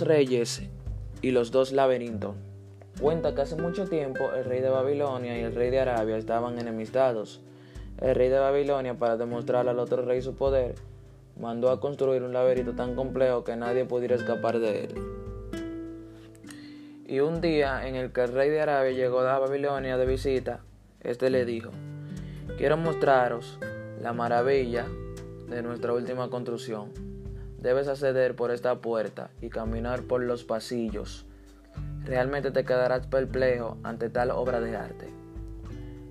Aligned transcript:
reyes 0.00 0.62
y 1.20 1.30
los 1.30 1.50
dos 1.50 1.72
laberintos. 1.72 2.34
Cuenta 3.00 3.34
que 3.34 3.42
hace 3.42 3.56
mucho 3.56 3.86
tiempo 3.86 4.32
el 4.32 4.44
rey 4.44 4.60
de 4.60 4.68
Babilonia 4.68 5.38
y 5.38 5.42
el 5.42 5.54
rey 5.54 5.70
de 5.70 5.80
Arabia 5.80 6.16
estaban 6.16 6.58
enemistados. 6.58 7.40
El 8.00 8.14
rey 8.14 8.28
de 8.28 8.38
Babilonia, 8.38 8.94
para 8.94 9.16
demostrar 9.16 9.68
al 9.68 9.78
otro 9.78 10.02
rey 10.02 10.20
su 10.22 10.34
poder, 10.34 10.74
mandó 11.40 11.70
a 11.70 11.80
construir 11.80 12.22
un 12.22 12.32
laberinto 12.32 12.72
tan 12.72 12.94
complejo 12.94 13.44
que 13.44 13.56
nadie 13.56 13.84
pudiera 13.84 14.16
escapar 14.16 14.58
de 14.58 14.84
él. 14.84 14.94
Y 17.06 17.20
un 17.20 17.40
día 17.40 17.86
en 17.86 17.94
el 17.94 18.12
que 18.12 18.22
el 18.22 18.32
rey 18.32 18.50
de 18.50 18.60
Arabia 18.60 18.92
llegó 18.92 19.20
a 19.20 19.38
Babilonia 19.38 19.96
de 19.96 20.06
visita, 20.06 20.60
este 21.00 21.30
le 21.30 21.44
dijo, 21.44 21.70
quiero 22.56 22.76
mostraros 22.76 23.58
la 24.00 24.12
maravilla 24.12 24.86
de 25.48 25.62
nuestra 25.62 25.92
última 25.92 26.30
construcción 26.30 27.11
Debes 27.62 27.86
acceder 27.86 28.34
por 28.34 28.50
esta 28.50 28.80
puerta 28.80 29.30
y 29.40 29.48
caminar 29.48 30.02
por 30.02 30.20
los 30.20 30.42
pasillos. 30.42 31.26
Realmente 32.04 32.50
te 32.50 32.64
quedarás 32.64 33.06
perplejo 33.06 33.78
ante 33.84 34.10
tal 34.10 34.32
obra 34.32 34.60
de 34.60 34.76
arte. 34.76 35.08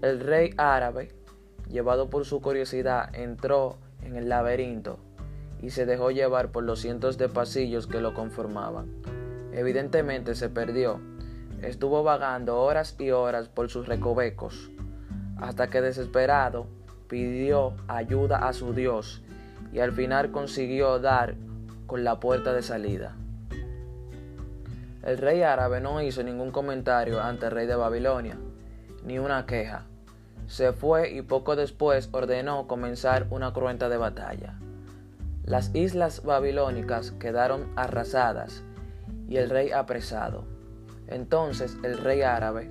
El 0.00 0.20
rey 0.20 0.54
árabe, 0.56 1.12
llevado 1.68 2.08
por 2.08 2.24
su 2.24 2.40
curiosidad, 2.40 3.14
entró 3.14 3.76
en 4.02 4.16
el 4.16 4.30
laberinto 4.30 4.98
y 5.60 5.68
se 5.68 5.84
dejó 5.84 6.10
llevar 6.10 6.50
por 6.50 6.64
los 6.64 6.80
cientos 6.80 7.18
de 7.18 7.28
pasillos 7.28 7.86
que 7.86 8.00
lo 8.00 8.14
conformaban. 8.14 8.90
Evidentemente 9.52 10.34
se 10.34 10.48
perdió. 10.48 10.98
Estuvo 11.60 12.02
vagando 12.02 12.58
horas 12.58 12.96
y 12.98 13.10
horas 13.10 13.48
por 13.50 13.68
sus 13.68 13.86
recovecos, 13.86 14.70
hasta 15.36 15.68
que 15.68 15.82
desesperado 15.82 16.66
pidió 17.06 17.74
ayuda 17.86 18.48
a 18.48 18.54
su 18.54 18.72
Dios 18.72 19.22
y 19.74 19.80
al 19.80 19.92
final 19.92 20.30
consiguió 20.30 21.00
dar 21.00 21.34
con 21.86 22.04
la 22.04 22.20
puerta 22.20 22.52
de 22.54 22.62
salida. 22.62 23.16
El 25.02 25.18
rey 25.18 25.42
árabe 25.42 25.80
no 25.80 26.00
hizo 26.00 26.22
ningún 26.22 26.52
comentario 26.52 27.20
ante 27.20 27.46
el 27.46 27.52
rey 27.52 27.66
de 27.66 27.74
Babilonia, 27.74 28.38
ni 29.04 29.18
una 29.18 29.46
queja. 29.46 29.82
Se 30.46 30.72
fue 30.72 31.10
y 31.10 31.22
poco 31.22 31.56
después 31.56 32.08
ordenó 32.12 32.68
comenzar 32.68 33.26
una 33.30 33.52
cruenta 33.52 33.88
de 33.88 33.96
batalla. 33.96 34.54
Las 35.44 35.74
islas 35.74 36.22
babilónicas 36.22 37.10
quedaron 37.10 37.72
arrasadas 37.74 38.62
y 39.28 39.38
el 39.38 39.50
rey 39.50 39.72
apresado. 39.72 40.44
Entonces 41.08 41.76
el 41.82 41.98
rey 41.98 42.22
árabe 42.22 42.70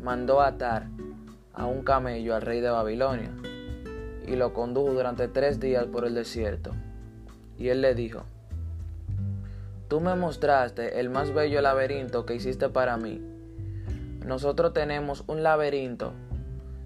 mandó 0.00 0.40
atar 0.40 0.86
a 1.52 1.66
un 1.66 1.82
camello 1.82 2.36
al 2.36 2.42
rey 2.42 2.60
de 2.60 2.70
Babilonia 2.70 3.32
y 4.26 4.36
lo 4.36 4.52
condujo 4.52 4.92
durante 4.92 5.28
tres 5.28 5.60
días 5.60 5.86
por 5.86 6.04
el 6.06 6.14
desierto. 6.14 6.72
Y 7.58 7.68
él 7.68 7.80
le 7.80 7.94
dijo, 7.94 8.24
Tú 9.88 10.00
me 10.00 10.14
mostraste 10.16 10.98
el 10.98 11.10
más 11.10 11.32
bello 11.32 11.60
laberinto 11.60 12.26
que 12.26 12.34
hiciste 12.34 12.68
para 12.68 12.96
mí. 12.96 13.22
Nosotros 14.26 14.72
tenemos 14.72 15.24
un 15.26 15.42
laberinto 15.42 16.14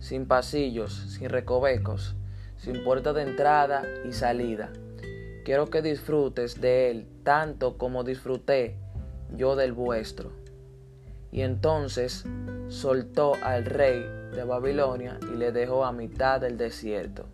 sin 0.00 0.26
pasillos, 0.26 0.92
sin 0.92 1.28
recovecos, 1.28 2.16
sin 2.56 2.82
puerta 2.82 3.12
de 3.12 3.22
entrada 3.22 3.84
y 4.06 4.12
salida. 4.12 4.70
Quiero 5.44 5.70
que 5.70 5.82
disfrutes 5.82 6.60
de 6.60 6.90
él 6.90 7.06
tanto 7.22 7.78
como 7.78 8.04
disfruté 8.04 8.76
yo 9.36 9.56
del 9.56 9.72
vuestro. 9.72 10.32
Y 11.32 11.42
entonces 11.42 12.24
soltó 12.70 13.34
al 13.42 13.64
rey 13.64 14.00
de 14.32 14.44
Babilonia 14.44 15.18
y 15.32 15.36
le 15.36 15.50
dejó 15.50 15.84
a 15.84 15.92
mitad 15.92 16.40
del 16.40 16.56
desierto. 16.56 17.26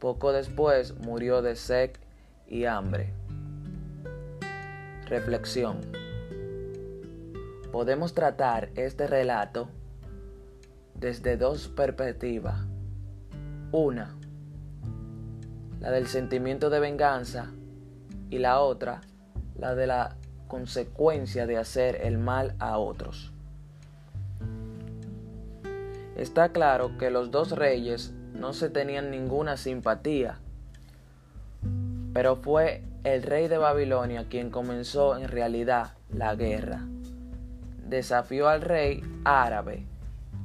Poco 0.00 0.32
después 0.32 0.96
murió 0.98 1.42
de 1.42 1.54
sed 1.54 1.92
y 2.48 2.64
hambre. 2.64 3.14
Reflexión. 5.06 5.78
Podemos 7.70 8.14
tratar 8.14 8.70
este 8.74 9.06
relato 9.06 9.68
desde 10.94 11.36
dos 11.36 11.68
perspectivas. 11.68 12.66
Una, 13.70 14.16
la 15.78 15.92
del 15.92 16.08
sentimiento 16.08 16.68
de 16.68 16.80
venganza 16.80 17.52
y 18.28 18.38
la 18.38 18.60
otra, 18.60 19.02
la 19.56 19.76
de 19.76 19.86
la 19.86 20.16
consecuencia 20.48 21.46
de 21.46 21.58
hacer 21.58 22.00
el 22.02 22.18
mal 22.18 22.56
a 22.58 22.78
otros. 22.78 23.32
Está 26.18 26.48
claro 26.48 26.98
que 26.98 27.10
los 27.10 27.30
dos 27.30 27.52
reyes 27.52 28.12
no 28.34 28.52
se 28.52 28.70
tenían 28.70 29.12
ninguna 29.12 29.56
simpatía, 29.56 30.40
pero 32.12 32.34
fue 32.34 32.82
el 33.04 33.22
rey 33.22 33.46
de 33.46 33.56
Babilonia 33.56 34.26
quien 34.28 34.50
comenzó 34.50 35.16
en 35.16 35.28
realidad 35.28 35.92
la 36.10 36.34
guerra. 36.34 36.80
Desafió 37.86 38.48
al 38.48 38.62
rey 38.62 39.00
árabe 39.22 39.86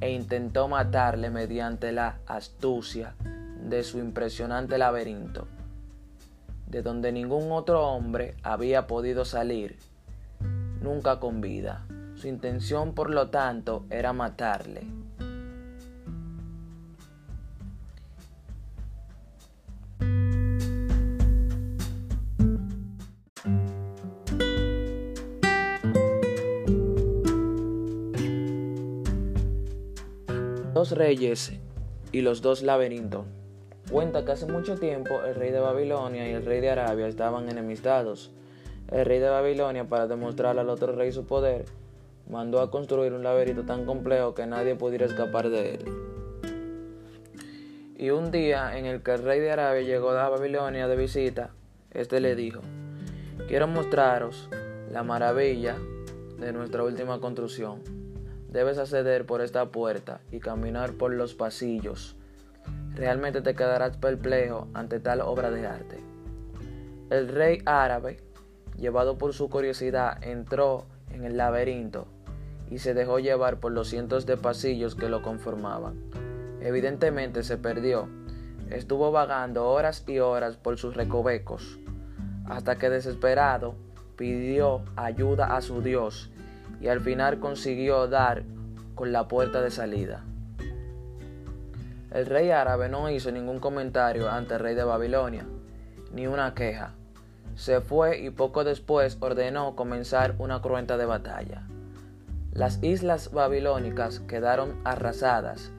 e 0.00 0.12
intentó 0.12 0.68
matarle 0.68 1.30
mediante 1.30 1.90
la 1.90 2.18
astucia 2.28 3.16
de 3.60 3.82
su 3.82 3.98
impresionante 3.98 4.78
laberinto, 4.78 5.48
de 6.68 6.82
donde 6.82 7.10
ningún 7.10 7.50
otro 7.50 7.84
hombre 7.88 8.36
había 8.44 8.86
podido 8.86 9.24
salir, 9.24 9.76
nunca 10.80 11.18
con 11.18 11.40
vida. 11.40 11.84
Su 12.14 12.28
intención, 12.28 12.94
por 12.94 13.10
lo 13.10 13.30
tanto, 13.30 13.86
era 13.90 14.12
matarle. 14.12 15.03
Reyes 30.92 31.52
y 32.12 32.20
los 32.20 32.42
dos 32.42 32.62
laberintos. 32.62 33.26
Cuenta 33.90 34.24
que 34.24 34.32
hace 34.32 34.46
mucho 34.46 34.76
tiempo 34.76 35.22
el 35.24 35.34
rey 35.34 35.50
de 35.50 35.60
Babilonia 35.60 36.28
y 36.28 36.32
el 36.32 36.44
rey 36.44 36.60
de 36.60 36.70
Arabia 36.70 37.06
estaban 37.06 37.48
enemistados. 37.48 38.30
El 38.90 39.04
rey 39.04 39.18
de 39.18 39.28
Babilonia, 39.28 39.88
para 39.88 40.06
demostrar 40.06 40.58
al 40.58 40.68
otro 40.68 40.92
rey 40.92 41.12
su 41.12 41.26
poder, 41.26 41.66
mandó 42.28 42.60
a 42.60 42.70
construir 42.70 43.12
un 43.12 43.22
laberinto 43.22 43.64
tan 43.64 43.84
complejo 43.84 44.34
que 44.34 44.46
nadie 44.46 44.74
pudiera 44.74 45.06
escapar 45.06 45.50
de 45.50 45.74
él. 45.74 45.84
Y 47.96 48.10
un 48.10 48.30
día 48.30 48.76
en 48.76 48.86
el 48.86 49.02
que 49.02 49.12
el 49.12 49.22
rey 49.22 49.40
de 49.40 49.52
Arabia 49.52 49.82
llegó 49.82 50.10
a 50.10 50.28
Babilonia 50.28 50.88
de 50.88 50.96
visita, 50.96 51.50
este 51.92 52.20
le 52.20 52.34
dijo, 52.34 52.60
quiero 53.46 53.68
mostraros 53.68 54.48
la 54.90 55.02
maravilla 55.02 55.76
de 56.38 56.52
nuestra 56.52 56.82
última 56.82 57.20
construcción. 57.20 57.93
Debes 58.54 58.78
acceder 58.78 59.26
por 59.26 59.40
esta 59.40 59.66
puerta 59.72 60.20
y 60.30 60.38
caminar 60.38 60.92
por 60.92 61.12
los 61.12 61.34
pasillos. 61.34 62.14
Realmente 62.94 63.40
te 63.42 63.56
quedarás 63.56 63.96
perplejo 63.96 64.68
ante 64.74 65.00
tal 65.00 65.22
obra 65.22 65.50
de 65.50 65.66
arte. 65.66 65.98
El 67.10 67.26
rey 67.26 67.62
árabe, 67.66 68.20
llevado 68.78 69.18
por 69.18 69.32
su 69.32 69.50
curiosidad, 69.50 70.22
entró 70.22 70.86
en 71.10 71.24
el 71.24 71.36
laberinto 71.36 72.06
y 72.70 72.78
se 72.78 72.94
dejó 72.94 73.18
llevar 73.18 73.58
por 73.58 73.72
los 73.72 73.88
cientos 73.88 74.24
de 74.24 74.36
pasillos 74.36 74.94
que 74.94 75.08
lo 75.08 75.20
conformaban. 75.20 76.00
Evidentemente 76.60 77.42
se 77.42 77.56
perdió. 77.56 78.08
Estuvo 78.70 79.10
vagando 79.10 79.68
horas 79.68 80.04
y 80.06 80.20
horas 80.20 80.56
por 80.58 80.78
sus 80.78 80.94
recovecos, 80.94 81.80
hasta 82.46 82.76
que 82.76 82.88
desesperado 82.88 83.74
pidió 84.14 84.82
ayuda 84.94 85.56
a 85.56 85.60
su 85.60 85.82
Dios 85.82 86.30
y 86.80 86.88
al 86.88 87.00
final 87.00 87.40
consiguió 87.40 88.06
dar 88.08 88.44
con 88.94 89.12
la 89.12 89.28
puerta 89.28 89.60
de 89.60 89.70
salida. 89.70 90.24
El 92.10 92.26
rey 92.26 92.50
árabe 92.50 92.88
no 92.88 93.10
hizo 93.10 93.32
ningún 93.32 93.58
comentario 93.58 94.30
ante 94.30 94.54
el 94.54 94.60
rey 94.60 94.74
de 94.74 94.84
Babilonia, 94.84 95.46
ni 96.12 96.26
una 96.26 96.54
queja. 96.54 96.94
Se 97.56 97.80
fue 97.80 98.20
y 98.20 98.30
poco 98.30 98.64
después 98.64 99.18
ordenó 99.20 99.74
comenzar 99.74 100.34
una 100.38 100.60
cruenta 100.60 100.96
de 100.96 101.06
batalla. 101.06 101.66
Las 102.52 102.82
islas 102.82 103.32
babilónicas 103.32 104.20
quedaron 104.20 104.80
arrasadas 104.84 105.72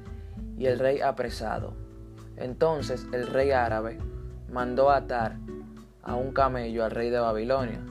y 0.58 0.66
el 0.66 0.80
rey 0.80 1.00
apresado. 1.00 1.74
Entonces 2.36 3.08
el 3.14 3.28
rey 3.28 3.52
árabe 3.52 3.98
mandó 4.52 4.92
atar 4.92 5.38
a 6.04 6.16
un 6.16 6.34
camello 6.34 6.84
al 6.84 6.92
rey 6.92 7.10
de 7.10 7.20
Babilonia 7.20 7.82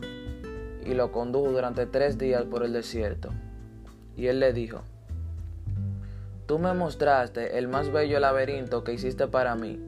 y 0.85 0.95
lo 0.95 1.13
condujo 1.13 1.51
durante 1.51 1.87
tres 1.87 2.19
días 2.19 2.45
por 2.45 2.65
el 2.65 2.73
desierto. 2.73 3.31
Y 4.17 4.27
él 4.27 4.41
le 4.41 4.53
dijo, 4.53 4.83
Tú 6.47 6.59
me 6.59 6.75
mostraste 6.75 7.59
el 7.59 7.69
más 7.69 7.91
bello 7.91 8.21
laberinto 8.21 8.85
que 8.85 8.93
hiciste 8.93 9.27
para 9.29 9.55
mí. 9.55 9.81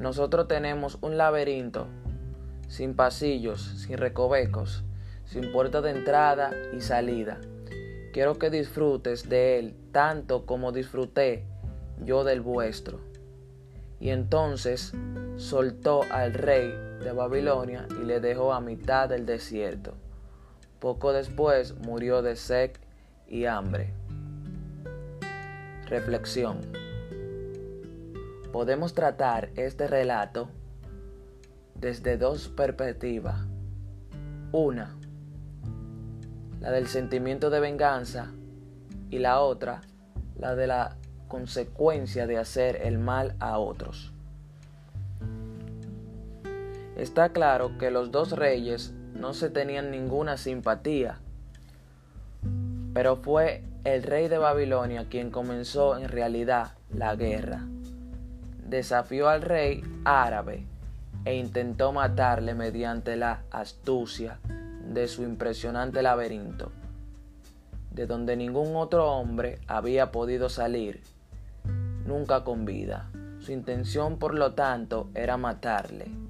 Nosotros 0.00 0.48
tenemos 0.48 0.96
un 1.02 1.18
laberinto 1.18 1.86
sin 2.66 2.94
pasillos, 2.94 3.60
sin 3.60 3.98
recovecos, 3.98 4.84
sin 5.26 5.52
puerta 5.52 5.82
de 5.82 5.90
entrada 5.90 6.52
y 6.74 6.80
salida. 6.80 7.38
Quiero 8.14 8.38
que 8.38 8.48
disfrutes 8.48 9.28
de 9.28 9.58
él 9.58 9.74
tanto 9.92 10.46
como 10.46 10.72
disfruté 10.72 11.44
yo 12.02 12.24
del 12.24 12.40
vuestro. 12.40 12.98
Y 14.00 14.08
entonces 14.10 14.94
soltó 15.36 16.02
al 16.10 16.32
rey 16.32 16.72
de 17.00 17.12
Babilonia 17.12 17.86
y 18.00 18.04
le 18.04 18.20
dejó 18.20 18.52
a 18.52 18.60
mitad 18.60 19.08
del 19.08 19.26
desierto. 19.26 19.94
Poco 20.78 21.12
después 21.12 21.74
murió 21.78 22.22
de 22.22 22.36
sed 22.36 22.72
y 23.26 23.46
hambre. 23.46 23.92
Reflexión. 25.86 26.60
Podemos 28.52 28.94
tratar 28.94 29.50
este 29.56 29.86
relato 29.86 30.48
desde 31.74 32.16
dos 32.16 32.48
perspectivas. 32.48 33.46
Una, 34.52 34.96
la 36.60 36.70
del 36.70 36.86
sentimiento 36.88 37.50
de 37.50 37.60
venganza 37.60 38.32
y 39.10 39.18
la 39.18 39.40
otra, 39.40 39.80
la 40.36 40.54
de 40.54 40.66
la 40.66 40.96
consecuencia 41.28 42.26
de 42.26 42.38
hacer 42.38 42.80
el 42.82 42.98
mal 42.98 43.36
a 43.38 43.58
otros. 43.58 44.12
Está 47.00 47.30
claro 47.30 47.78
que 47.78 47.90
los 47.90 48.10
dos 48.10 48.32
reyes 48.32 48.92
no 49.14 49.32
se 49.32 49.48
tenían 49.48 49.90
ninguna 49.90 50.36
simpatía, 50.36 51.18
pero 52.92 53.16
fue 53.16 53.64
el 53.84 54.02
rey 54.02 54.28
de 54.28 54.36
Babilonia 54.36 55.06
quien 55.08 55.30
comenzó 55.30 55.96
en 55.96 56.10
realidad 56.10 56.72
la 56.90 57.16
guerra. 57.16 57.64
Desafió 58.66 59.30
al 59.30 59.40
rey 59.40 59.82
árabe 60.04 60.66
e 61.24 61.36
intentó 61.36 61.90
matarle 61.90 62.52
mediante 62.52 63.16
la 63.16 63.44
astucia 63.50 64.38
de 64.86 65.08
su 65.08 65.22
impresionante 65.22 66.02
laberinto, 66.02 66.70
de 67.92 68.06
donde 68.06 68.36
ningún 68.36 68.76
otro 68.76 69.10
hombre 69.10 69.58
había 69.68 70.12
podido 70.12 70.50
salir 70.50 71.02
nunca 72.04 72.44
con 72.44 72.66
vida. 72.66 73.08
Su 73.38 73.52
intención, 73.52 74.18
por 74.18 74.34
lo 74.34 74.52
tanto, 74.52 75.08
era 75.14 75.38
matarle. 75.38 76.29